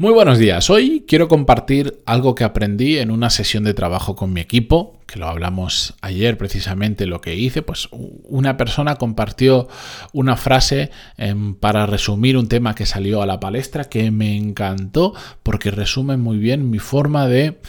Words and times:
Muy 0.00 0.14
buenos 0.14 0.38
días. 0.38 0.70
Hoy 0.70 1.04
quiero 1.06 1.28
compartir 1.28 2.00
algo 2.06 2.34
que 2.34 2.44
aprendí 2.44 2.96
en 2.96 3.10
una 3.10 3.28
sesión 3.28 3.64
de 3.64 3.74
trabajo 3.74 4.16
con 4.16 4.32
mi 4.32 4.40
equipo, 4.40 4.98
que 5.06 5.18
lo 5.18 5.26
hablamos 5.26 5.92
ayer 6.00 6.38
precisamente 6.38 7.04
lo 7.04 7.20
que 7.20 7.34
hice, 7.34 7.60
pues 7.60 7.86
una 7.92 8.56
persona 8.56 8.94
compartió 8.94 9.68
una 10.14 10.38
frase 10.38 10.90
em, 11.18 11.54
para 11.54 11.84
resumir 11.84 12.38
un 12.38 12.48
tema 12.48 12.74
que 12.74 12.86
salió 12.86 13.20
a 13.20 13.26
la 13.26 13.40
palestra 13.40 13.90
que 13.90 14.10
me 14.10 14.38
encantó 14.38 15.12
porque 15.42 15.70
resume 15.70 16.16
muy 16.16 16.38
bien 16.38 16.70
mi 16.70 16.78
forma 16.78 17.28
de 17.28 17.60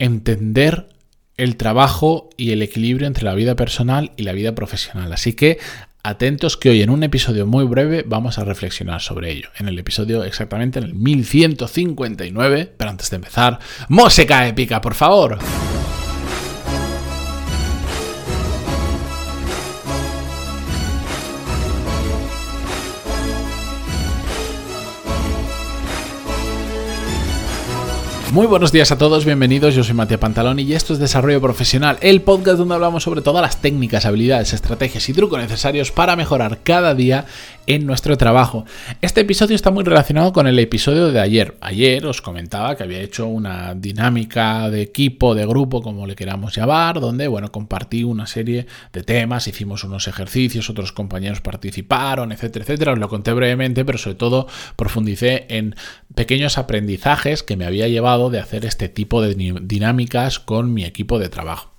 entender 0.00 0.88
el 1.36 1.56
trabajo 1.56 2.30
y 2.36 2.50
el 2.50 2.62
equilibrio 2.62 3.06
entre 3.06 3.22
la 3.22 3.34
vida 3.36 3.54
personal 3.54 4.10
y 4.16 4.24
la 4.24 4.32
vida 4.32 4.56
profesional. 4.56 5.12
Así 5.12 5.34
que 5.34 5.58
Atentos 6.06 6.56
que 6.56 6.70
hoy 6.70 6.82
en 6.82 6.90
un 6.90 7.02
episodio 7.02 7.48
muy 7.48 7.64
breve 7.64 8.04
vamos 8.06 8.38
a 8.38 8.44
reflexionar 8.44 9.00
sobre 9.00 9.32
ello. 9.32 9.48
En 9.58 9.66
el 9.66 9.76
episodio 9.76 10.22
exactamente 10.22 10.78
en 10.78 10.84
el 10.84 10.94
1159, 10.94 12.74
pero 12.76 12.90
antes 12.90 13.10
de 13.10 13.16
empezar, 13.16 13.58
música 13.88 14.46
épica, 14.46 14.80
por 14.80 14.94
favor. 14.94 15.36
Muy 28.36 28.46
buenos 28.46 28.70
días 28.70 28.92
a 28.92 28.98
todos, 28.98 29.24
bienvenidos. 29.24 29.74
Yo 29.74 29.82
soy 29.82 29.94
Matías 29.94 30.20
Pantalón 30.20 30.58
y 30.58 30.74
esto 30.74 30.92
es 30.92 30.98
Desarrollo 30.98 31.40
Profesional, 31.40 31.96
el 32.02 32.20
podcast 32.20 32.58
donde 32.58 32.74
hablamos 32.74 33.02
sobre 33.02 33.22
todas 33.22 33.40
las 33.40 33.62
técnicas, 33.62 34.04
habilidades, 34.04 34.52
estrategias 34.52 35.08
y 35.08 35.14
trucos 35.14 35.40
necesarios 35.40 35.90
para 35.90 36.16
mejorar 36.16 36.58
cada 36.62 36.94
día 36.94 37.24
en 37.66 37.86
nuestro 37.86 38.18
trabajo. 38.18 38.66
Este 39.00 39.22
episodio 39.22 39.56
está 39.56 39.70
muy 39.70 39.84
relacionado 39.84 40.34
con 40.34 40.46
el 40.46 40.58
episodio 40.58 41.10
de 41.10 41.18
ayer. 41.18 41.56
Ayer 41.62 42.04
os 42.04 42.20
comentaba 42.20 42.76
que 42.76 42.82
había 42.82 43.00
hecho 43.00 43.26
una 43.26 43.74
dinámica 43.74 44.68
de 44.68 44.82
equipo, 44.82 45.34
de 45.34 45.46
grupo, 45.46 45.80
como 45.80 46.06
le 46.06 46.14
queramos 46.14 46.54
llamar, 46.54 47.00
donde, 47.00 47.28
bueno, 47.28 47.50
compartí 47.50 48.04
una 48.04 48.26
serie 48.26 48.66
de 48.92 49.02
temas, 49.02 49.48
hicimos 49.48 49.82
unos 49.82 50.08
ejercicios, 50.08 50.68
otros 50.68 50.92
compañeros 50.92 51.40
participaron, 51.40 52.32
etcétera, 52.32 52.64
etcétera. 52.64 52.92
Os 52.92 52.98
lo 52.98 53.08
conté 53.08 53.32
brevemente, 53.32 53.84
pero 53.86 53.96
sobre 53.96 54.16
todo 54.16 54.46
profundicé 54.76 55.46
en 55.48 55.74
pequeños 56.14 56.58
aprendizajes 56.58 57.42
que 57.42 57.56
me 57.56 57.64
había 57.64 57.88
llevado 57.88 58.25
de 58.30 58.40
hacer 58.40 58.64
este 58.64 58.88
tipo 58.88 59.22
de 59.22 59.34
dinámicas 59.62 60.38
con 60.38 60.72
mi 60.72 60.84
equipo 60.84 61.18
de 61.18 61.28
trabajo. 61.28 61.76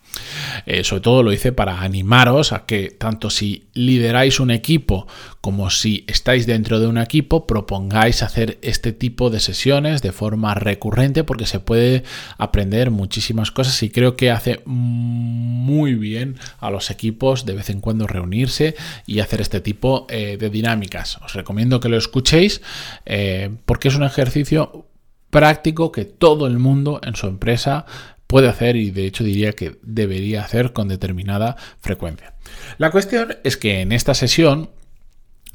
Eh, 0.66 0.84
sobre 0.84 1.02
todo 1.02 1.24
lo 1.24 1.32
hice 1.32 1.52
para 1.52 1.82
animaros 1.82 2.52
a 2.52 2.66
que 2.66 2.90
tanto 2.90 3.30
si 3.30 3.68
lideráis 3.74 4.40
un 4.40 4.52
equipo 4.52 5.08
como 5.42 5.70
si 5.70 6.04
estáis 6.08 6.46
dentro 6.46 6.80
de 6.80 6.88
un 6.88 6.98
equipo, 6.98 7.48
propongáis 7.48 8.24
hacer 8.24 8.58
este 8.62 8.92
tipo 8.92 9.30
de 9.30 9.40
sesiones 9.40 10.02
de 10.02 10.12
forma 10.12 10.54
recurrente 10.56 11.24
porque 11.24 11.46
se 11.46 11.60
puede 11.60 12.04
aprender 12.38 12.92
muchísimas 12.92 13.52
cosas 13.52 13.82
y 13.84 13.90
creo 13.90 14.16
que 14.16 14.32
hace 14.32 14.62
muy 14.66 15.94
bien 15.94 16.38
a 16.60 16.70
los 16.70 16.92
equipos 16.92 17.46
de 17.46 17.54
vez 17.54 17.70
en 17.70 17.80
cuando 17.80 18.08
reunirse 18.08 18.76
y 19.06 19.20
hacer 19.20 19.42
este 19.42 19.62
tipo 19.62 20.08
eh, 20.10 20.38
de 20.38 20.50
dinámicas. 20.50 21.18
Os 21.24 21.34
recomiendo 21.34 21.80
que 21.80 21.90
lo 21.90 21.98
escuchéis 21.98 22.62
eh, 23.06 23.52
porque 23.66 23.88
es 23.88 23.96
un 23.96 24.04
ejercicio 24.04 24.86
práctico 25.30 25.92
que 25.92 26.06
todo 26.06 26.48
el 26.48 26.60
mundo 26.60 27.00
en 27.04 27.16
su 27.16 27.28
empresa 27.28 27.86
puede 28.28 28.50
hacer 28.50 28.76
y 28.76 28.92
de 28.92 29.06
hecho 29.06 29.24
diría 29.24 29.54
que 29.54 29.80
debería 29.82 30.44
hacer 30.44 30.74
con 30.74 30.88
determinada 30.88 31.56
frecuencia. 31.80 32.34
La 32.78 32.92
cuestión 32.92 33.36
es 33.44 33.58
que 33.58 33.82
en 33.82 33.92
esta 33.92 34.14
sesión 34.14 34.70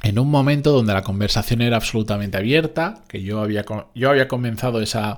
en 0.03 0.19
un 0.19 0.29
momento 0.29 0.71
donde 0.73 0.93
la 0.93 1.01
conversación 1.01 1.61
era 1.61 1.77
absolutamente 1.77 2.37
abierta, 2.37 3.05
que 3.07 3.23
yo 3.23 3.39
había, 3.39 3.63
yo 3.95 4.09
había 4.09 4.27
comenzado 4.27 4.81
esa, 4.81 5.17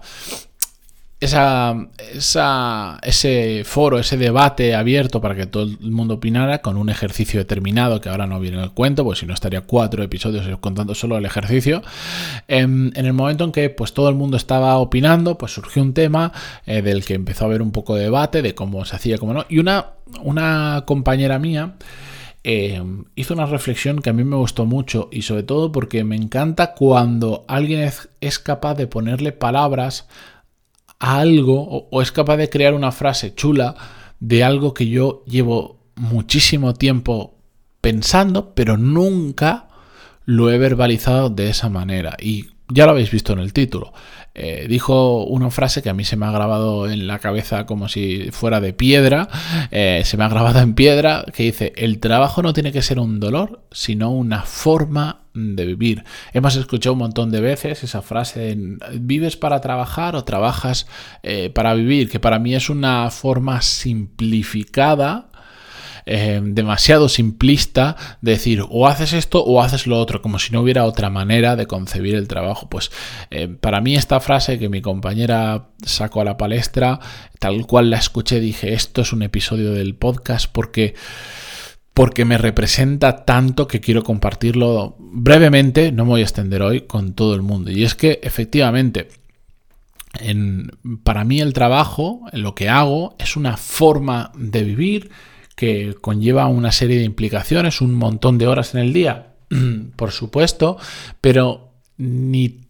esa, 1.25 2.99
ese 3.01 3.63
foro, 3.65 3.99
ese 3.99 4.17
debate 4.17 4.75
abierto 4.75 5.19
para 5.19 5.35
que 5.35 5.45
todo 5.45 5.63
el 5.63 5.91
mundo 5.91 6.15
opinara 6.15 6.61
con 6.61 6.77
un 6.77 6.89
ejercicio 6.89 7.39
determinado 7.39 7.99
que 7.99 8.09
ahora 8.09 8.27
no 8.27 8.39
viene 8.39 8.57
en 8.57 8.63
el 8.63 8.71
cuento, 8.71 9.03
pues 9.03 9.19
si 9.19 9.25
no 9.25 9.33
estaría 9.33 9.61
cuatro 9.61 10.03
episodios 10.03 10.45
contando 10.59 10.95
solo 10.95 11.17
el 11.17 11.25
ejercicio. 11.25 11.81
En, 12.47 12.93
el 12.95 13.13
momento 13.13 13.43
en 13.43 13.51
que 13.51 13.69
pues 13.69 13.93
todo 13.93 14.09
el 14.09 14.15
mundo 14.15 14.37
estaba 14.37 14.77
opinando, 14.77 15.37
pues 15.37 15.53
surgió 15.53 15.81
un 15.81 15.93
tema 15.93 16.31
eh, 16.65 16.81
del 16.81 17.03
que 17.03 17.15
empezó 17.15 17.45
a 17.45 17.47
haber 17.47 17.61
un 17.61 17.71
poco 17.71 17.95
de 17.95 18.03
debate 18.03 18.41
de 18.41 18.55
cómo 18.55 18.85
se 18.85 18.95
hacía, 18.95 19.17
cómo 19.17 19.33
no. 19.33 19.45
Y 19.49 19.59
una, 19.59 19.91
una 20.21 20.83
compañera 20.85 21.39
mía 21.39 21.73
eh, 22.43 22.79
hizo 23.15 23.33
una 23.33 23.47
reflexión 23.47 24.03
que 24.03 24.11
a 24.11 24.13
mí 24.13 24.23
me 24.23 24.35
gustó 24.35 24.65
mucho 24.65 25.09
y 25.11 25.23
sobre 25.23 25.41
todo 25.41 25.71
porque 25.71 26.03
me 26.03 26.15
encanta 26.15 26.73
cuando 26.73 27.43
alguien 27.47 27.89
es 28.21 28.39
capaz 28.39 28.75
de 28.75 28.85
ponerle 28.85 29.31
palabras 29.31 30.07
algo 31.05 31.87
o, 31.91 32.01
es 32.01 32.11
capaz 32.11 32.37
de 32.37 32.49
crear 32.49 32.73
una 32.73 32.91
frase 32.91 33.35
chula 33.35 33.75
de 34.19 34.43
algo 34.43 34.73
que 34.73 34.87
yo 34.87 35.23
llevo 35.27 35.79
muchísimo 35.95 36.73
tiempo 36.73 37.37
pensando, 37.79 38.53
pero 38.55 38.77
nunca 38.77 39.67
lo 40.25 40.51
he 40.51 40.57
verbalizado 40.57 41.29
de 41.29 41.49
esa 41.49 41.69
manera. 41.69 42.17
Y 42.19 42.47
ya 42.69 42.85
lo 42.85 42.91
habéis 42.91 43.11
visto 43.11 43.33
en 43.33 43.39
el 43.39 43.53
título. 43.53 43.93
Eh, 44.37 44.65
dijo 44.67 45.23
una 45.23 45.49
frase 45.49 45.81
que 45.81 45.89
a 45.89 45.93
mí 45.93 46.03
se 46.03 46.17
me 46.17 46.25
ha 46.25 46.31
grabado 46.31 46.89
en 46.89 47.07
la 47.07 47.19
cabeza 47.19 47.65
como 47.65 47.87
si 47.87 48.31
fuera 48.31 48.59
de 48.59 48.73
piedra, 48.73 49.29
eh, 49.71 50.01
se 50.03 50.17
me 50.17 50.25
ha 50.25 50.29
grabado 50.29 50.59
en 50.59 50.73
piedra, 50.73 51.23
que 51.33 51.43
dice, 51.43 51.71
el 51.77 51.99
trabajo 51.99 52.41
no 52.41 52.51
tiene 52.51 52.73
que 52.73 52.81
ser 52.81 52.99
un 52.99 53.21
dolor, 53.21 53.61
sino 53.71 54.11
una 54.11 54.41
forma 54.41 55.21
de 55.33 55.65
vivir. 55.65 56.03
Hemos 56.33 56.57
escuchado 56.57 56.93
un 56.93 56.99
montón 56.99 57.31
de 57.31 57.39
veces 57.39 57.83
esa 57.83 58.01
frase, 58.01 58.57
¿vives 58.99 59.37
para 59.37 59.61
trabajar 59.61 60.17
o 60.17 60.25
trabajas 60.25 60.85
eh, 61.23 61.49
para 61.49 61.73
vivir? 61.73 62.09
Que 62.09 62.19
para 62.19 62.39
mí 62.39 62.55
es 62.55 62.69
una 62.69 63.09
forma 63.11 63.61
simplificada 63.61 65.29
eh, 66.07 66.39
demasiado 66.43 67.09
simplista 67.09 67.95
decir 68.21 68.63
o 68.69 68.87
haces 68.87 69.13
esto 69.13 69.43
o 69.43 69.61
haces 69.61 69.87
lo 69.87 69.99
otro, 69.99 70.21
como 70.21 70.37
si 70.37 70.53
no 70.53 70.61
hubiera 70.61 70.85
otra 70.85 71.09
manera 71.09 71.55
de 71.55 71.65
concebir 71.65 72.15
el 72.15 72.27
trabajo. 72.27 72.69
Pues 72.69 72.91
eh, 73.31 73.47
para 73.47 73.81
mí 73.81 73.95
esta 73.95 74.19
frase 74.19 74.59
que 74.59 74.69
mi 74.69 74.81
compañera 74.81 75.69
sacó 75.83 76.21
a 76.21 76.25
la 76.25 76.37
palestra, 76.37 76.99
tal 77.39 77.65
cual 77.65 77.89
la 77.89 77.97
escuché, 77.97 78.39
dije, 78.39 78.73
esto 78.73 79.01
es 79.01 79.13
un 79.13 79.23
episodio 79.23 79.71
del 79.71 79.95
podcast 79.95 80.51
porque 80.51 80.93
porque 81.95 82.25
me 82.25 82.37
representa 82.37 83.23
tanto 83.23 83.69
que 83.69 83.79
quiero 83.79 84.03
compartirlo 84.03 84.97
brevemente, 84.99 85.93
no 85.93 86.03
me 86.03 86.09
voy 86.11 86.21
a 86.21 86.25
extender 86.25 86.61
hoy, 86.61 86.81
con 86.81 87.13
todo 87.13 87.35
el 87.35 87.41
mundo. 87.41 87.71
Y 87.71 87.85
es 87.85 87.95
que 87.95 88.19
efectivamente, 88.21 89.07
en, 90.19 90.71
para 91.05 91.23
mí 91.23 91.39
el 91.39 91.53
trabajo, 91.53 92.19
lo 92.33 92.53
que 92.53 92.67
hago, 92.67 93.15
es 93.17 93.37
una 93.37 93.55
forma 93.55 94.33
de 94.35 94.63
vivir, 94.63 95.09
que 95.55 95.95
conlleva 96.01 96.47
una 96.47 96.71
serie 96.71 96.99
de 96.99 97.05
implicaciones, 97.05 97.81
un 97.81 97.93
montón 97.95 98.37
de 98.37 98.47
horas 98.47 98.75
en 98.75 98.81
el 98.81 98.93
día, 98.93 99.35
por 99.95 100.11
supuesto, 100.11 100.77
pero 101.21 101.71
ni 101.97 102.61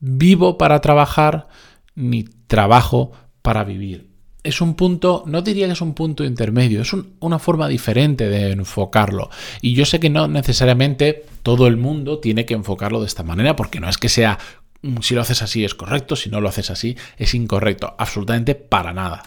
vivo 0.00 0.58
para 0.58 0.80
trabajar, 0.80 1.48
ni 1.94 2.24
trabajo 2.46 3.12
para 3.42 3.64
vivir. 3.64 4.10
Es 4.42 4.60
un 4.60 4.74
punto, 4.74 5.24
no 5.26 5.40
diría 5.40 5.66
que 5.66 5.72
es 5.72 5.80
un 5.80 5.94
punto 5.94 6.22
intermedio, 6.22 6.82
es 6.82 6.92
una 7.20 7.38
forma 7.38 7.66
diferente 7.66 8.28
de 8.28 8.52
enfocarlo. 8.52 9.30
Y 9.62 9.72
yo 9.72 9.86
sé 9.86 10.00
que 10.00 10.10
no 10.10 10.28
necesariamente 10.28 11.24
todo 11.42 11.66
el 11.66 11.78
mundo 11.78 12.18
tiene 12.18 12.44
que 12.44 12.52
enfocarlo 12.52 13.00
de 13.00 13.06
esta 13.06 13.22
manera, 13.22 13.56
porque 13.56 13.80
no 13.80 13.88
es 13.88 13.96
que 13.96 14.10
sea, 14.10 14.38
mm, 14.82 14.98
si 15.00 15.14
lo 15.14 15.22
haces 15.22 15.40
así 15.40 15.64
es 15.64 15.74
correcto, 15.74 16.14
si 16.14 16.28
no 16.28 16.42
lo 16.42 16.50
haces 16.50 16.70
así 16.70 16.94
es 17.16 17.34
incorrecto, 17.34 17.94
absolutamente 17.96 18.54
para 18.54 18.92
nada. 18.92 19.24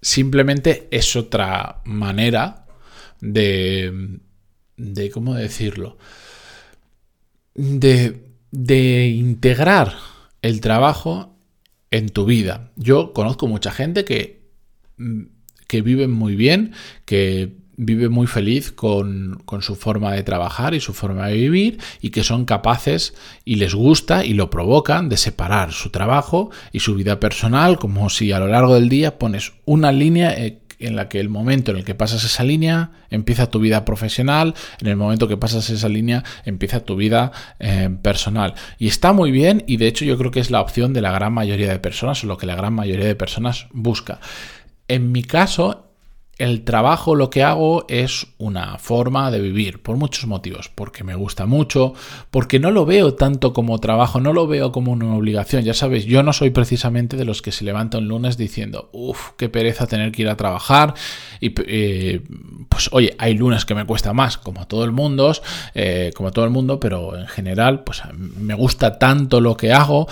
Simplemente 0.00 0.88
es 0.90 1.16
otra 1.16 1.80
manera 1.84 2.66
de, 3.20 4.18
de 4.76 5.10
¿cómo 5.10 5.34
decirlo? 5.34 5.98
De, 7.54 8.24
de 8.50 9.08
integrar 9.08 9.94
el 10.42 10.60
trabajo 10.60 11.36
en 11.90 12.08
tu 12.08 12.26
vida. 12.26 12.70
Yo 12.76 13.12
conozco 13.12 13.46
mucha 13.46 13.70
gente 13.70 14.04
que, 14.04 14.42
que 15.66 15.82
vive 15.82 16.08
muy 16.08 16.36
bien, 16.36 16.72
que 17.04 17.52
vive 17.76 18.08
muy 18.08 18.26
feliz 18.26 18.72
con, 18.72 19.42
su 19.60 19.76
forma 19.76 20.12
de 20.12 20.22
trabajar 20.22 20.74
y 20.74 20.80
su 20.80 20.92
forma 20.92 21.28
de 21.28 21.36
vivir 21.36 21.78
y 22.00 22.10
que 22.10 22.24
son 22.24 22.44
capaces 22.44 23.14
y 23.44 23.56
les 23.56 23.74
gusta 23.74 24.24
y 24.24 24.34
lo 24.34 24.50
provocan 24.50 25.08
de 25.08 25.16
separar 25.16 25.72
su 25.72 25.90
trabajo 25.90 26.50
y 26.72 26.80
su 26.80 26.94
vida 26.94 27.20
personal 27.20 27.78
como 27.78 28.10
si 28.10 28.32
a 28.32 28.38
lo 28.38 28.48
largo 28.48 28.74
del 28.74 28.88
día 28.88 29.18
pones 29.18 29.52
una 29.64 29.92
línea 29.92 30.32
eh, 30.32 30.60
en 30.78 30.96
la 30.96 31.08
que 31.08 31.20
el 31.20 31.28
momento 31.28 31.70
en 31.70 31.78
el 31.78 31.84
que 31.84 31.94
pasas 31.94 32.24
esa 32.24 32.44
línea 32.44 32.90
empieza 33.10 33.50
tu 33.50 33.60
vida 33.60 33.84
profesional, 33.84 34.54
en 34.80 34.88
el 34.88 34.96
momento 34.96 35.28
que 35.28 35.36
pasas 35.36 35.70
esa 35.70 35.88
línea 35.88 36.22
empieza 36.44 36.84
tu 36.84 36.96
vida 36.96 37.32
eh, 37.58 37.88
personal. 38.02 38.54
Y 38.78 38.88
está 38.88 39.12
muy 39.12 39.30
bien 39.30 39.64
y 39.66 39.78
de 39.78 39.86
hecho 39.86 40.04
yo 40.04 40.18
creo 40.18 40.30
que 40.30 40.40
es 40.40 40.50
la 40.50 40.60
opción 40.60 40.92
de 40.92 41.00
la 41.00 41.12
gran 41.12 41.32
mayoría 41.32 41.70
de 41.70 41.78
personas 41.78 42.22
o 42.24 42.26
lo 42.26 42.36
que 42.36 42.46
la 42.46 42.56
gran 42.56 42.74
mayoría 42.74 43.06
de 43.06 43.14
personas 43.14 43.68
busca. 43.72 44.20
En 44.88 45.12
mi 45.12 45.22
caso, 45.22 45.85
el 46.38 46.64
trabajo 46.64 47.14
lo 47.14 47.30
que 47.30 47.42
hago 47.42 47.86
es 47.88 48.26
una 48.36 48.78
forma 48.78 49.30
de 49.30 49.40
vivir, 49.40 49.82
por 49.82 49.96
muchos 49.96 50.26
motivos, 50.26 50.70
porque 50.74 51.02
me 51.02 51.14
gusta 51.14 51.46
mucho, 51.46 51.94
porque 52.30 52.58
no 52.58 52.70
lo 52.70 52.84
veo 52.84 53.14
tanto 53.14 53.54
como 53.54 53.78
trabajo, 53.78 54.20
no 54.20 54.34
lo 54.34 54.46
veo 54.46 54.70
como 54.70 54.92
una 54.92 55.14
obligación, 55.14 55.64
ya 55.64 55.72
sabéis, 55.72 56.04
yo 56.04 56.22
no 56.22 56.34
soy 56.34 56.50
precisamente 56.50 57.16
de 57.16 57.24
los 57.24 57.40
que 57.40 57.52
se 57.52 57.64
levantan 57.64 58.02
un 58.02 58.08
lunes 58.08 58.36
diciendo, 58.36 58.90
uff, 58.92 59.30
qué 59.38 59.48
pereza 59.48 59.86
tener 59.86 60.12
que 60.12 60.22
ir 60.22 60.28
a 60.28 60.36
trabajar, 60.36 60.94
y 61.40 61.54
eh, 61.66 62.20
pues 62.68 62.90
oye, 62.92 63.14
hay 63.18 63.34
lunes 63.34 63.64
que 63.64 63.74
me 63.74 63.86
cuesta 63.86 64.12
más, 64.12 64.36
como 64.36 64.66
todo 64.66 64.84
el 64.84 64.92
mundo, 64.92 65.32
eh, 65.74 66.12
como 66.14 66.32
todo 66.32 66.44
el 66.44 66.50
mundo, 66.50 66.78
pero 66.78 67.16
en 67.16 67.26
general, 67.28 67.82
pues 67.82 68.02
me 68.14 68.54
gusta 68.54 68.98
tanto 68.98 69.40
lo 69.40 69.56
que 69.56 69.72
hago, 69.72 70.06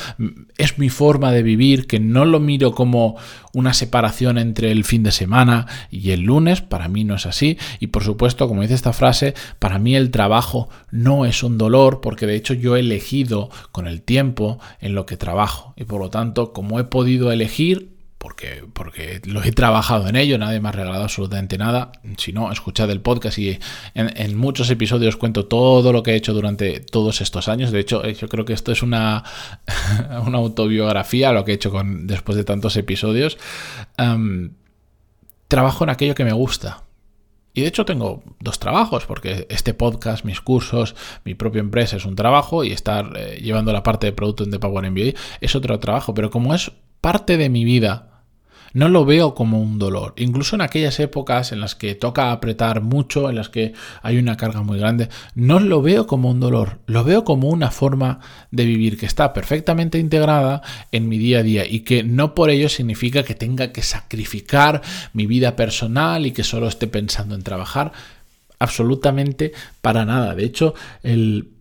es 0.56 0.78
mi 0.78 0.88
forma 0.88 1.32
de 1.32 1.42
vivir, 1.42 1.86
que 1.86 2.00
no 2.00 2.24
lo 2.24 2.40
miro 2.40 2.74
como 2.74 3.16
una 3.52 3.72
separación 3.72 4.38
entre 4.38 4.72
el 4.72 4.84
fin 4.84 5.02
de 5.02 5.12
semana 5.12 5.66
y 5.90 6.10
el 6.14 6.22
lunes, 6.22 6.60
para 6.60 6.88
mí 6.88 7.04
no 7.04 7.14
es 7.14 7.26
así, 7.26 7.58
y 7.80 7.88
por 7.88 8.04
supuesto, 8.04 8.48
como 8.48 8.62
dice 8.62 8.74
esta 8.74 8.92
frase, 8.92 9.34
para 9.58 9.78
mí 9.78 9.94
el 9.96 10.10
trabajo 10.10 10.68
no 10.90 11.26
es 11.26 11.42
un 11.42 11.58
dolor, 11.58 12.00
porque 12.00 12.26
de 12.26 12.36
hecho 12.36 12.54
yo 12.54 12.76
he 12.76 12.80
elegido 12.80 13.50
con 13.72 13.86
el 13.86 14.02
tiempo 14.02 14.58
en 14.80 14.94
lo 14.94 15.06
que 15.06 15.16
trabajo, 15.16 15.74
y 15.76 15.84
por 15.84 16.00
lo 16.00 16.10
tanto, 16.10 16.52
como 16.52 16.80
he 16.80 16.84
podido 16.84 17.32
elegir, 17.32 17.94
porque, 18.24 18.64
porque 18.72 19.20
lo 19.26 19.42
he 19.44 19.52
trabajado 19.52 20.08
en 20.08 20.16
ello, 20.16 20.38
nadie 20.38 20.58
me 20.58 20.70
ha 20.70 20.72
regalado 20.72 21.02
absolutamente 21.02 21.58
nada. 21.58 21.92
Si 22.16 22.32
no, 22.32 22.50
escuchad 22.50 22.90
el 22.90 23.02
podcast 23.02 23.38
y 23.38 23.58
en, 23.94 24.38
muchos 24.38 24.70
episodios 24.70 25.18
cuento 25.18 25.44
todo 25.44 25.92
lo 25.92 26.02
que 26.02 26.12
he 26.12 26.16
hecho 26.16 26.32
durante 26.32 26.80
todos 26.80 27.20
estos 27.20 27.48
años. 27.48 27.70
De 27.70 27.80
hecho, 27.80 28.02
yo 28.08 28.26
creo 28.30 28.46
que 28.46 28.54
esto 28.54 28.72
es 28.72 28.82
una, 28.82 29.24
una 30.26 30.38
autobiografía, 30.38 31.32
lo 31.32 31.44
que 31.44 31.52
he 31.52 31.54
hecho 31.56 31.70
con, 31.70 32.06
después 32.06 32.38
de 32.38 32.44
tantos 32.44 32.78
episodios. 32.78 33.36
Trabajo 35.48 35.84
en 35.84 35.90
aquello 35.90 36.14
que 36.14 36.24
me 36.24 36.32
gusta. 36.32 36.84
Y 37.56 37.60
de 37.60 37.68
hecho 37.68 37.84
tengo 37.84 38.24
dos 38.40 38.58
trabajos, 38.58 39.06
porque 39.06 39.46
este 39.48 39.74
podcast, 39.74 40.24
mis 40.24 40.40
cursos, 40.40 40.96
mi 41.24 41.34
propia 41.34 41.60
empresa 41.60 41.96
es 41.96 42.04
un 42.04 42.16
trabajo 42.16 42.64
y 42.64 42.72
estar 42.72 43.12
eh, 43.16 43.40
llevando 43.40 43.72
la 43.72 43.84
parte 43.84 44.08
de 44.08 44.12
producto 44.12 44.42
en 44.42 44.50
The 44.50 44.58
Power 44.58 44.90
MBA 44.90 45.18
es 45.40 45.54
otro 45.54 45.78
trabajo. 45.78 46.14
Pero 46.14 46.30
como 46.30 46.52
es 46.52 46.72
parte 47.00 47.36
de 47.36 47.48
mi 47.48 47.64
vida, 47.64 48.13
no 48.74 48.88
lo 48.88 49.04
veo 49.06 49.34
como 49.34 49.62
un 49.62 49.78
dolor. 49.78 50.12
Incluso 50.16 50.56
en 50.56 50.62
aquellas 50.62 51.00
épocas 51.00 51.52
en 51.52 51.60
las 51.60 51.74
que 51.74 51.94
toca 51.94 52.32
apretar 52.32 52.82
mucho, 52.82 53.30
en 53.30 53.36
las 53.36 53.48
que 53.48 53.72
hay 54.02 54.18
una 54.18 54.36
carga 54.36 54.62
muy 54.62 54.78
grande, 54.78 55.08
no 55.34 55.60
lo 55.60 55.80
veo 55.80 56.06
como 56.06 56.30
un 56.30 56.40
dolor, 56.40 56.80
lo 56.86 57.04
veo 57.04 57.24
como 57.24 57.48
una 57.48 57.70
forma 57.70 58.20
de 58.50 58.66
vivir 58.66 58.98
que 58.98 59.06
está 59.06 59.32
perfectamente 59.32 59.98
integrada 59.98 60.60
en 60.92 61.08
mi 61.08 61.18
día 61.18 61.38
a 61.38 61.42
día 61.42 61.66
y 61.66 61.80
que 61.80 62.02
no 62.02 62.34
por 62.34 62.50
ello 62.50 62.68
significa 62.68 63.22
que 63.22 63.34
tenga 63.34 63.72
que 63.72 63.82
sacrificar 63.82 64.82
mi 65.12 65.26
vida 65.26 65.56
personal 65.56 66.26
y 66.26 66.32
que 66.32 66.44
solo 66.44 66.68
esté 66.68 66.86
pensando 66.88 67.34
en 67.34 67.42
trabajar. 67.42 67.92
Absolutamente 68.58 69.52
para 69.80 70.04
nada. 70.04 70.34
De 70.34 70.44
hecho, 70.44 70.74
el 71.02 71.53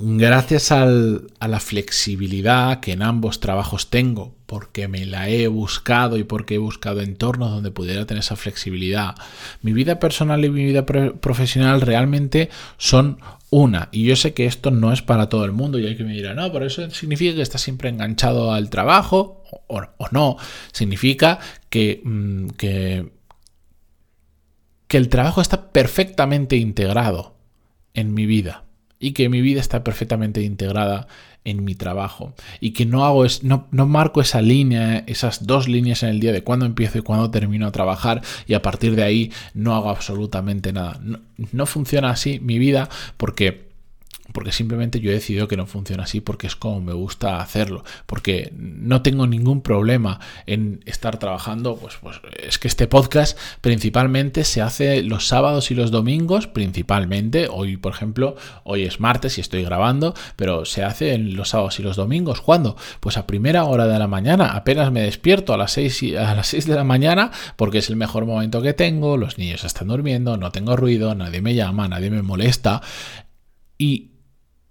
gracias 0.00 0.72
a 0.72 0.86
la 0.86 1.60
flexibilidad 1.60 2.80
que 2.80 2.92
en 2.92 3.02
ambos 3.02 3.40
trabajos 3.40 3.90
tengo, 3.90 4.34
porque 4.46 4.88
me 4.88 5.06
la 5.06 5.28
he 5.28 5.48
buscado 5.48 6.16
y 6.16 6.24
porque 6.24 6.56
he 6.56 6.58
buscado 6.58 7.00
entornos 7.00 7.50
donde 7.50 7.70
pudiera 7.70 8.06
tener 8.06 8.20
esa 8.20 8.36
flexibilidad, 8.36 9.14
mi 9.62 9.72
vida 9.72 9.98
personal 9.98 10.44
y 10.44 10.50
mi 10.50 10.64
vida 10.64 10.84
profesional 10.84 11.80
realmente 11.80 12.50
son 12.78 13.18
una. 13.50 13.88
Y 13.92 14.04
yo 14.04 14.16
sé 14.16 14.34
que 14.34 14.46
esto 14.46 14.70
no 14.70 14.92
es 14.92 15.02
para 15.02 15.28
todo 15.28 15.44
el 15.44 15.52
mundo 15.52 15.78
y 15.78 15.86
hay 15.86 15.96
que 15.96 16.04
me 16.04 16.12
dirá, 16.12 16.34
no, 16.34 16.52
por 16.52 16.62
eso 16.62 16.90
significa 16.90 17.34
que 17.34 17.42
estás 17.42 17.62
siempre 17.62 17.88
enganchado 17.88 18.52
al 18.52 18.70
trabajo 18.70 19.44
o, 19.68 19.82
no. 20.10 20.36
Significa 20.72 21.38
mm, 21.72 22.48
que, 22.50 23.10
que 24.88 24.96
el 24.96 25.08
trabajo 25.08 25.40
está 25.40 25.70
perfectamente 25.70 26.56
integrado 26.56 27.36
en 27.94 28.12
mi 28.12 28.26
vida 28.26 28.65
y 28.98 29.12
que 29.12 29.28
mi 29.28 29.40
vida 29.40 29.60
está 29.60 29.84
perfectamente 29.84 30.42
integrada 30.42 31.06
en 31.44 31.64
mi 31.64 31.74
trabajo 31.76 32.34
y 32.60 32.72
que 32.72 32.86
no 32.86 33.04
hago 33.04 33.24
es, 33.24 33.44
no, 33.44 33.68
no, 33.70 33.86
marco 33.86 34.20
esa 34.20 34.42
línea, 34.42 35.04
esas 35.06 35.46
dos 35.46 35.68
líneas 35.68 36.02
en 36.02 36.08
el 36.08 36.20
día 36.20 36.32
de 36.32 36.42
cuándo 36.42 36.66
empiezo 36.66 36.98
y 36.98 37.02
cuándo 37.02 37.30
termino 37.30 37.66
a 37.68 37.72
trabajar 37.72 38.22
y 38.48 38.54
a 38.54 38.62
partir 38.62 38.96
de 38.96 39.04
ahí 39.04 39.32
no 39.54 39.74
hago 39.76 39.88
absolutamente 39.90 40.72
nada. 40.72 41.00
no 41.52 41.66
funciona 41.66 42.10
así 42.10 42.40
mi 42.40 42.58
vida 42.58 42.88
porque 43.16 43.65
porque 44.32 44.52
simplemente 44.52 45.00
yo 45.00 45.10
he 45.10 45.14
decidido 45.14 45.48
que 45.48 45.56
no 45.56 45.66
funciona 45.66 46.04
así 46.04 46.20
porque 46.20 46.46
es 46.46 46.56
como 46.56 46.80
me 46.80 46.92
gusta 46.92 47.40
hacerlo, 47.40 47.84
porque 48.06 48.52
no 48.56 49.02
tengo 49.02 49.26
ningún 49.26 49.62
problema 49.62 50.20
en 50.46 50.82
estar 50.86 51.18
trabajando, 51.18 51.76
pues, 51.76 51.96
pues 52.00 52.20
es 52.42 52.58
que 52.58 52.68
este 52.68 52.86
podcast 52.86 53.38
principalmente 53.60 54.44
se 54.44 54.62
hace 54.62 55.02
los 55.02 55.26
sábados 55.28 55.70
y 55.70 55.74
los 55.74 55.90
domingos, 55.90 56.46
principalmente, 56.46 57.48
hoy 57.50 57.76
por 57.76 57.92
ejemplo, 57.92 58.36
hoy 58.64 58.84
es 58.84 59.00
martes 59.00 59.38
y 59.38 59.40
estoy 59.40 59.62
grabando, 59.62 60.14
pero 60.36 60.64
se 60.64 60.84
hace 60.84 61.14
en 61.14 61.36
los 61.36 61.50
sábados 61.50 61.78
y 61.80 61.82
los 61.82 61.96
domingos, 61.96 62.40
¿cuándo? 62.40 62.76
Pues 63.00 63.16
a 63.16 63.26
primera 63.26 63.64
hora 63.64 63.86
de 63.86 63.98
la 63.98 64.06
mañana, 64.06 64.52
apenas 64.52 64.92
me 64.92 65.02
despierto 65.02 65.54
a 65.54 65.56
las 65.56 65.72
6, 65.72 66.16
a 66.16 66.34
las 66.34 66.48
6 66.48 66.66
de 66.66 66.74
la 66.74 66.84
mañana 66.84 67.30
porque 67.56 67.78
es 67.78 67.90
el 67.90 67.96
mejor 67.96 68.26
momento 68.26 68.62
que 68.62 68.72
tengo, 68.72 69.16
los 69.16 69.38
niños 69.38 69.64
están 69.64 69.88
durmiendo, 69.88 70.36
no 70.36 70.50
tengo 70.50 70.76
ruido, 70.76 71.14
nadie 71.14 71.40
me 71.40 71.54
llama, 71.54 71.88
nadie 71.88 72.10
me 72.10 72.22
molesta. 72.22 72.82
Y 73.78 74.15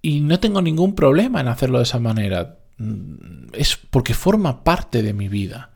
y 0.05 0.21
no 0.21 0.39
tengo 0.39 0.61
ningún 0.61 0.93
problema 0.93 1.41
en 1.41 1.47
hacerlo 1.47 1.79
de 1.79 1.85
esa 1.85 1.97
manera. 1.97 2.59
Mm, 2.77 3.47
es 3.53 3.75
porque 3.89 4.13
forma 4.13 4.63
parte 4.63 5.01
de 5.01 5.13
mi 5.13 5.29
vida. 5.29 5.71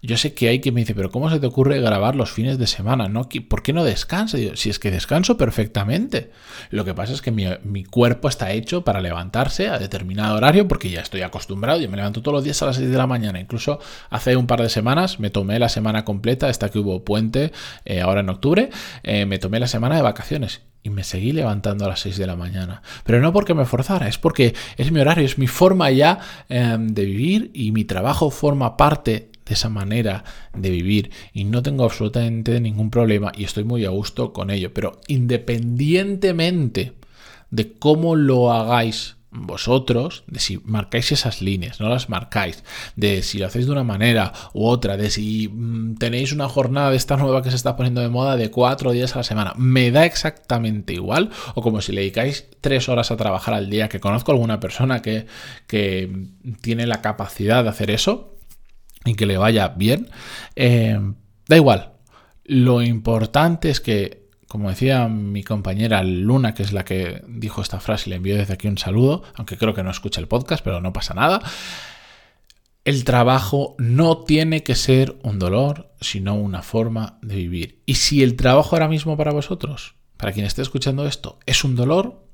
Yo 0.00 0.16
sé 0.16 0.32
que 0.32 0.48
hay 0.48 0.60
quien 0.60 0.74
me 0.74 0.80
dice, 0.80 0.94
pero 0.94 1.10
¿cómo 1.10 1.28
se 1.28 1.38
te 1.38 1.46
ocurre 1.46 1.78
grabar 1.78 2.16
los 2.16 2.30
fines 2.30 2.56
de 2.56 2.66
semana? 2.66 3.08
¿No? 3.08 3.28
¿Por 3.28 3.62
qué 3.62 3.74
no 3.74 3.84
descansa? 3.84 4.38
Si 4.54 4.70
es 4.70 4.78
que 4.78 4.90
descanso 4.90 5.36
perfectamente. 5.36 6.30
Lo 6.70 6.86
que 6.86 6.94
pasa 6.94 7.12
es 7.12 7.20
que 7.20 7.30
mi, 7.30 7.84
cuerpo 7.84 8.28
está 8.28 8.52
hecho 8.52 8.84
para 8.84 9.02
levantarse 9.02 9.68
a 9.68 9.78
determinado 9.78 10.36
horario 10.36 10.66
porque 10.66 10.88
ya 10.88 11.02
estoy 11.02 11.20
acostumbrado. 11.20 11.78
Yo 11.78 11.90
me 11.90 11.98
levanto 11.98 12.22
todos 12.22 12.36
los 12.36 12.44
días 12.44 12.62
a 12.62 12.66
las 12.66 12.76
6 12.76 12.88
de 12.88 12.96
la 12.96 13.06
mañana. 13.06 13.38
Incluso 13.38 13.80
hace 14.08 14.34
un 14.34 14.46
par 14.46 14.62
de 14.62 14.70
semanas 14.70 15.20
me 15.20 15.28
tomé 15.28 15.58
la 15.58 15.68
semana 15.68 16.06
completa, 16.06 16.48
esta 16.48 16.70
que 16.70 16.78
hubo 16.78 17.04
puente 17.04 17.52
eh, 17.84 18.00
ahora 18.00 18.20
en 18.20 18.30
octubre, 18.30 18.70
eh, 19.02 19.26
me 19.26 19.38
tomé 19.38 19.60
la 19.60 19.66
semana 19.66 19.96
de 19.96 20.02
vacaciones 20.02 20.62
y 20.82 20.90
me 20.90 21.04
seguí 21.04 21.32
levantando 21.32 21.84
a 21.84 21.88
las 21.88 22.00
6 22.00 22.16
de 22.16 22.26
la 22.26 22.36
mañana. 22.36 22.82
Pero 23.04 23.20
no 23.20 23.32
porque 23.32 23.54
me 23.54 23.66
forzara, 23.66 24.08
es 24.08 24.18
porque 24.18 24.54
es 24.76 24.90
mi 24.92 25.00
horario, 25.00 25.24
es 25.24 25.38
mi 25.38 25.46
forma 25.46 25.90
ya 25.90 26.18
em, 26.48 26.88
de 26.88 27.04
vivir 27.04 27.50
y 27.54 27.72
mi 27.72 27.84
trabajo 27.84 28.30
forma 28.30 28.76
parte 28.76 29.30
de 29.44 29.54
esa 29.54 29.68
manera 29.68 30.24
de 30.54 30.70
vivir 30.70 31.10
y 31.32 31.44
no 31.44 31.62
tengo 31.62 31.84
absolutamente 31.84 32.60
ningún 32.60 32.90
problema 32.90 33.32
y 33.36 33.44
estoy 33.44 33.64
muy 33.64 33.84
a 33.84 33.90
gusto 33.90 34.32
con 34.32 34.50
ello. 34.50 34.72
Pero 34.72 35.00
independientemente 35.08 36.94
de 37.50 37.72
cómo 37.72 38.14
lo 38.16 38.52
hagáis 38.52 39.17
vosotros, 39.30 40.24
de 40.26 40.40
si 40.40 40.58
marcáis 40.64 41.12
esas 41.12 41.42
líneas, 41.42 41.80
no 41.80 41.88
las 41.88 42.08
marcáis, 42.08 42.64
de 42.96 43.22
si 43.22 43.38
lo 43.38 43.46
hacéis 43.46 43.66
de 43.66 43.72
una 43.72 43.84
manera 43.84 44.32
u 44.54 44.66
otra, 44.66 44.96
de 44.96 45.10
si 45.10 45.48
mm, 45.48 45.96
tenéis 45.96 46.32
una 46.32 46.48
jornada 46.48 46.90
de 46.90 46.96
esta 46.96 47.16
nueva 47.16 47.42
que 47.42 47.50
se 47.50 47.56
está 47.56 47.76
poniendo 47.76 48.00
de 48.00 48.08
moda 48.08 48.36
de 48.36 48.50
cuatro 48.50 48.92
días 48.92 49.14
a 49.14 49.18
la 49.18 49.24
semana, 49.24 49.52
me 49.56 49.90
da 49.90 50.06
exactamente 50.06 50.94
igual, 50.94 51.30
o 51.54 51.62
como 51.62 51.82
si 51.82 51.92
le 51.92 52.00
dedicáis 52.00 52.46
tres 52.60 52.88
horas 52.88 53.10
a 53.10 53.16
trabajar 53.16 53.54
al 53.54 53.68
día, 53.68 53.88
que 53.88 54.00
conozco 54.00 54.32
alguna 54.32 54.60
persona 54.60 55.02
que, 55.02 55.26
que 55.66 56.10
tiene 56.62 56.86
la 56.86 57.02
capacidad 57.02 57.62
de 57.62 57.70
hacer 57.70 57.90
eso 57.90 58.38
y 59.04 59.14
que 59.14 59.26
le 59.26 59.36
vaya 59.36 59.68
bien, 59.68 60.08
eh, 60.56 60.98
da 61.46 61.56
igual. 61.56 61.92
Lo 62.44 62.82
importante 62.82 63.68
es 63.68 63.80
que 63.80 64.27
como 64.48 64.70
decía 64.70 65.06
mi 65.08 65.44
compañera 65.44 66.02
Luna, 66.02 66.54
que 66.54 66.62
es 66.62 66.72
la 66.72 66.84
que 66.84 67.22
dijo 67.28 67.60
esta 67.60 67.80
frase 67.80 68.08
le 68.08 68.16
envío 68.16 68.36
desde 68.36 68.54
aquí 68.54 68.66
un 68.66 68.78
saludo, 68.78 69.22
aunque 69.34 69.58
creo 69.58 69.74
que 69.74 69.82
no 69.82 69.90
escucha 69.90 70.20
el 70.20 70.26
podcast, 70.26 70.64
pero 70.64 70.80
no 70.80 70.92
pasa 70.92 71.12
nada. 71.12 71.42
El 72.84 73.04
trabajo 73.04 73.76
no 73.78 74.24
tiene 74.24 74.62
que 74.62 74.74
ser 74.74 75.18
un 75.22 75.38
dolor, 75.38 75.92
sino 76.00 76.34
una 76.34 76.62
forma 76.62 77.18
de 77.20 77.36
vivir. 77.36 77.82
Y 77.84 77.96
si 77.96 78.22
el 78.22 78.36
trabajo 78.36 78.74
ahora 78.74 78.88
mismo 78.88 79.18
para 79.18 79.32
vosotros, 79.32 79.96
para 80.16 80.32
quien 80.32 80.46
esté 80.46 80.62
escuchando 80.62 81.06
esto, 81.06 81.38
es 81.44 81.62
un 81.64 81.76
dolor, 81.76 82.24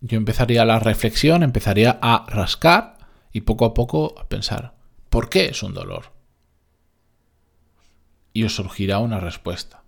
yo 0.00 0.16
empezaría 0.16 0.64
la 0.64 0.78
reflexión, 0.78 1.42
empezaría 1.42 1.98
a 2.00 2.26
rascar 2.28 2.98
y 3.32 3.40
poco 3.40 3.64
a 3.64 3.74
poco 3.74 4.14
a 4.20 4.28
pensar, 4.28 4.76
¿por 5.08 5.28
qué 5.28 5.46
es 5.46 5.64
un 5.64 5.74
dolor? 5.74 6.12
Y 8.32 8.44
os 8.44 8.54
surgirá 8.54 9.00
una 9.00 9.18
respuesta. 9.18 9.79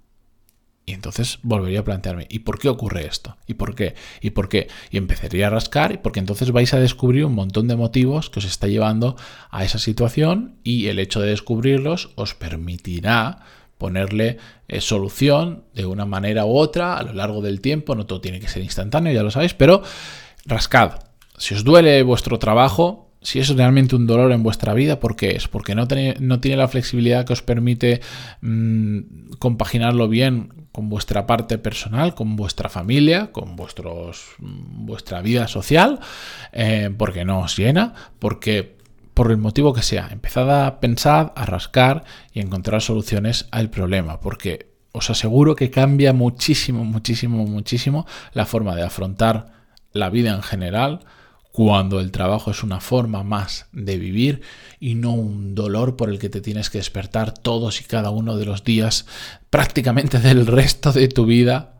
Y 0.84 0.94
entonces 0.94 1.38
volvería 1.42 1.80
a 1.80 1.84
plantearme, 1.84 2.26
¿y 2.28 2.40
por 2.40 2.58
qué 2.58 2.68
ocurre 2.68 3.06
esto? 3.06 3.36
¿Y 3.46 3.54
por 3.54 3.76
qué? 3.76 3.94
¿Y 4.20 4.30
por 4.30 4.48
qué? 4.48 4.68
Y 4.90 4.96
empezaría 4.96 5.46
a 5.46 5.50
rascar, 5.50 6.02
porque 6.02 6.18
entonces 6.18 6.50
vais 6.50 6.74
a 6.74 6.80
descubrir 6.80 7.24
un 7.24 7.34
montón 7.34 7.68
de 7.68 7.76
motivos 7.76 8.30
que 8.30 8.40
os 8.40 8.44
está 8.44 8.66
llevando 8.66 9.16
a 9.50 9.64
esa 9.64 9.78
situación 9.78 10.56
y 10.64 10.88
el 10.88 10.98
hecho 10.98 11.20
de 11.20 11.28
descubrirlos 11.28 12.10
os 12.16 12.34
permitirá 12.34 13.40
ponerle 13.78 14.38
eh, 14.68 14.80
solución 14.80 15.64
de 15.74 15.86
una 15.86 16.04
manera 16.04 16.46
u 16.46 16.56
otra 16.56 16.96
a 16.96 17.02
lo 17.04 17.12
largo 17.12 17.42
del 17.42 17.60
tiempo. 17.60 17.94
No 17.94 18.06
todo 18.06 18.20
tiene 18.20 18.40
que 18.40 18.48
ser 18.48 18.62
instantáneo, 18.62 19.12
ya 19.12 19.22
lo 19.22 19.30
sabéis, 19.30 19.54
pero 19.54 19.82
rascad. 20.46 21.00
Si 21.36 21.54
os 21.54 21.64
duele 21.64 22.02
vuestro 22.02 22.38
trabajo, 22.38 23.11
si 23.22 23.38
es 23.38 23.48
realmente 23.50 23.96
un 23.96 24.06
dolor 24.06 24.32
en 24.32 24.42
vuestra 24.42 24.74
vida, 24.74 25.00
¿por 25.00 25.16
qué 25.16 25.32
es? 25.32 25.48
Porque 25.48 25.74
no 25.74 25.86
tiene, 25.86 26.16
no 26.20 26.40
tiene 26.40 26.56
la 26.56 26.68
flexibilidad 26.68 27.24
que 27.24 27.32
os 27.32 27.42
permite 27.42 28.00
mm, 28.40 29.34
compaginarlo 29.38 30.08
bien 30.08 30.52
con 30.72 30.88
vuestra 30.88 31.26
parte 31.26 31.58
personal, 31.58 32.14
con 32.14 32.36
vuestra 32.36 32.68
familia, 32.68 33.30
con 33.30 33.56
vuestros, 33.56 34.34
mm, 34.38 34.86
vuestra 34.86 35.22
vida 35.22 35.46
social, 35.48 36.00
eh, 36.52 36.90
porque 36.96 37.24
no 37.24 37.40
os 37.40 37.56
llena, 37.56 37.94
porque 38.18 38.76
por 39.14 39.30
el 39.30 39.36
motivo 39.36 39.72
que 39.72 39.82
sea, 39.82 40.08
empezad 40.10 40.66
a 40.66 40.80
pensar, 40.80 41.32
a 41.36 41.44
rascar 41.44 42.04
y 42.32 42.40
encontrar 42.40 42.80
soluciones 42.80 43.46
al 43.50 43.70
problema, 43.70 44.20
porque 44.20 44.72
os 44.92 45.10
aseguro 45.10 45.54
que 45.54 45.70
cambia 45.70 46.12
muchísimo, 46.12 46.84
muchísimo, 46.84 47.46
muchísimo 47.46 48.06
la 48.32 48.46
forma 48.46 48.74
de 48.74 48.82
afrontar 48.82 49.52
la 49.92 50.10
vida 50.10 50.34
en 50.34 50.42
general, 50.42 51.00
cuando 51.52 52.00
el 52.00 52.10
trabajo 52.10 52.50
es 52.50 52.62
una 52.62 52.80
forma 52.80 53.22
más 53.22 53.66
de 53.72 53.98
vivir 53.98 54.40
y 54.80 54.94
no 54.94 55.12
un 55.12 55.54
dolor 55.54 55.96
por 55.96 56.08
el 56.08 56.18
que 56.18 56.30
te 56.30 56.40
tienes 56.40 56.70
que 56.70 56.78
despertar 56.78 57.32
todos 57.32 57.82
y 57.82 57.84
cada 57.84 58.08
uno 58.08 58.36
de 58.36 58.46
los 58.46 58.64
días 58.64 59.06
prácticamente 59.50 60.18
del 60.18 60.46
resto 60.46 60.92
de 60.92 61.08
tu 61.08 61.26
vida 61.26 61.74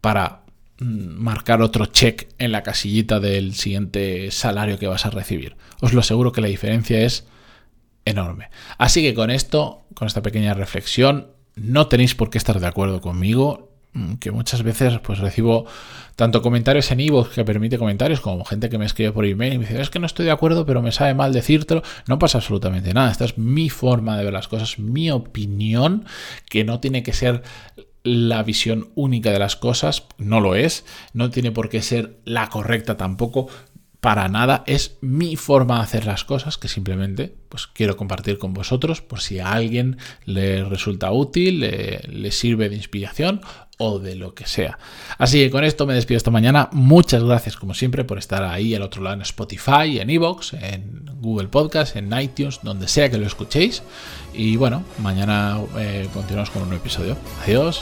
para 0.00 0.42
mm, 0.80 0.84
marcar 0.84 1.62
otro 1.62 1.86
check 1.86 2.28
en 2.38 2.50
la 2.50 2.64
casillita 2.64 3.20
del 3.20 3.54
siguiente 3.54 4.32
salario 4.32 4.80
que 4.80 4.88
vas 4.88 5.06
a 5.06 5.10
recibir. 5.10 5.56
Os 5.80 5.92
lo 5.92 6.00
aseguro 6.00 6.32
que 6.32 6.40
la 6.40 6.48
diferencia 6.48 7.00
es 7.00 7.24
enorme. 8.04 8.50
Así 8.78 9.00
que 9.00 9.14
con 9.14 9.30
esto, 9.30 9.84
con 9.94 10.08
esta 10.08 10.22
pequeña 10.22 10.54
reflexión, 10.54 11.28
no 11.54 11.86
tenéis 11.86 12.16
por 12.16 12.30
qué 12.30 12.38
estar 12.38 12.58
de 12.58 12.66
acuerdo 12.66 13.00
conmigo, 13.00 13.67
que 14.20 14.30
muchas 14.30 14.62
veces 14.62 14.98
pues 15.00 15.18
recibo 15.18 15.66
tanto 16.16 16.42
comentarios 16.42 16.90
en 16.90 17.00
iVoox 17.00 17.30
que 17.30 17.44
permite 17.44 17.78
comentarios 17.78 18.20
como 18.20 18.44
gente 18.44 18.68
que 18.68 18.78
me 18.78 18.86
escribe 18.86 19.12
por 19.12 19.24
email 19.24 19.54
y 19.54 19.58
me 19.58 19.66
dice 19.66 19.80
es 19.80 19.90
que 19.90 19.98
no 19.98 20.06
estoy 20.06 20.26
de 20.26 20.32
acuerdo 20.32 20.66
pero 20.66 20.82
me 20.82 20.92
sabe 20.92 21.14
mal 21.14 21.32
decírtelo 21.32 21.82
no 22.06 22.18
pasa 22.18 22.38
absolutamente 22.38 22.92
nada. 22.94 23.10
Esta 23.10 23.24
es 23.24 23.38
mi 23.38 23.70
forma 23.70 24.16
de 24.16 24.24
ver 24.24 24.32
las 24.32 24.48
cosas 24.48 24.78
mi 24.78 25.10
opinión 25.10 26.04
que 26.48 26.64
no 26.64 26.80
tiene 26.80 27.02
que 27.02 27.12
ser 27.12 27.42
la 28.08 28.42
visión 28.42 28.88
única 28.94 29.30
de 29.30 29.38
las 29.38 29.56
cosas. 29.56 30.04
No 30.16 30.40
lo 30.40 30.54
es. 30.54 30.84
No 31.12 31.30
tiene 31.30 31.52
por 31.52 31.68
qué 31.68 31.82
ser 31.82 32.18
la 32.24 32.48
correcta 32.48 32.96
tampoco 32.96 33.48
para 34.00 34.28
nada, 34.28 34.62
es 34.66 34.96
mi 35.00 35.36
forma 35.36 35.76
de 35.76 35.82
hacer 35.82 36.06
las 36.06 36.24
cosas 36.24 36.56
que 36.56 36.68
simplemente 36.68 37.34
pues 37.48 37.66
quiero 37.66 37.96
compartir 37.96 38.38
con 38.38 38.54
vosotros 38.54 39.00
por 39.00 39.20
si 39.20 39.40
a 39.40 39.52
alguien 39.52 39.96
le 40.24 40.64
resulta 40.64 41.10
útil, 41.10 41.60
le, 41.60 42.30
sirve 42.30 42.68
de 42.68 42.76
inspiración 42.76 43.40
o 43.78 43.98
de 43.98 44.14
lo 44.14 44.34
que 44.34 44.46
sea. 44.46 44.78
Así 45.18 45.38
que 45.38 45.50
con 45.50 45.64
esto 45.64 45.86
me 45.86 45.94
despido 45.94 46.18
esta 46.18 46.30
mañana. 46.30 46.68
Muchas 46.72 47.24
gracias 47.24 47.56
como 47.56 47.74
siempre 47.74 48.04
por 48.04 48.18
estar 48.18 48.44
ahí 48.44 48.74
al 48.74 48.82
otro 48.82 49.02
lado 49.02 49.16
en 49.16 49.22
Spotify, 49.22 49.98
en 49.98 50.10
Evox, 50.10 50.52
en 50.52 51.04
Google 51.20 51.48
Podcast, 51.48 51.96
en 51.96 52.12
iTunes, 52.20 52.60
donde 52.62 52.86
sea 52.86 53.10
que 53.10 53.18
lo 53.18 53.26
escuchéis. 53.26 53.82
Y 54.34 54.56
bueno, 54.56 54.84
mañana 54.98 55.60
eh, 55.76 56.08
continuamos 56.12 56.50
con 56.50 56.62
un 56.62 56.68
nuevo 56.68 56.82
episodio. 56.82 57.16
Adiós. 57.44 57.80